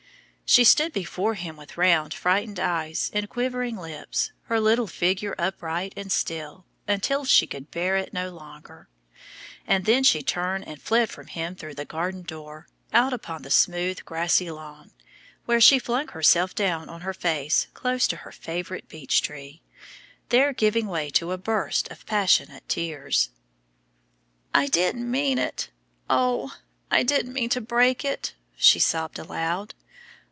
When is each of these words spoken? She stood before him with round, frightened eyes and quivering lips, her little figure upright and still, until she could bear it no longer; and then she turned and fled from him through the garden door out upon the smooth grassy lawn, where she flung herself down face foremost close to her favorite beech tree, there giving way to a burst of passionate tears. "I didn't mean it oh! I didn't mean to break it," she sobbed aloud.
She 0.53 0.65
stood 0.65 0.91
before 0.91 1.35
him 1.35 1.55
with 1.55 1.77
round, 1.77 2.13
frightened 2.13 2.59
eyes 2.59 3.09
and 3.13 3.29
quivering 3.29 3.77
lips, 3.77 4.33
her 4.47 4.59
little 4.59 4.85
figure 4.85 5.33
upright 5.37 5.93
and 5.95 6.11
still, 6.11 6.65
until 6.89 7.23
she 7.23 7.47
could 7.47 7.71
bear 7.71 7.95
it 7.95 8.11
no 8.11 8.31
longer; 8.31 8.89
and 9.65 9.85
then 9.85 10.03
she 10.03 10.21
turned 10.21 10.67
and 10.67 10.81
fled 10.81 11.09
from 11.09 11.27
him 11.27 11.55
through 11.55 11.75
the 11.75 11.85
garden 11.85 12.23
door 12.23 12.67
out 12.91 13.13
upon 13.13 13.43
the 13.43 13.49
smooth 13.49 14.03
grassy 14.03 14.51
lawn, 14.51 14.91
where 15.45 15.61
she 15.61 15.79
flung 15.79 16.09
herself 16.09 16.53
down 16.53 16.81
face 17.13 17.63
foremost 17.63 17.73
close 17.73 18.05
to 18.09 18.15
her 18.17 18.33
favorite 18.33 18.89
beech 18.89 19.21
tree, 19.21 19.61
there 20.27 20.51
giving 20.51 20.87
way 20.87 21.09
to 21.11 21.31
a 21.31 21.37
burst 21.37 21.89
of 21.89 22.05
passionate 22.05 22.67
tears. 22.67 23.29
"I 24.53 24.67
didn't 24.67 25.09
mean 25.09 25.37
it 25.37 25.69
oh! 26.09 26.57
I 26.91 27.03
didn't 27.03 27.31
mean 27.31 27.47
to 27.51 27.61
break 27.61 28.03
it," 28.03 28.35
she 28.57 28.79
sobbed 28.79 29.17
aloud. 29.17 29.75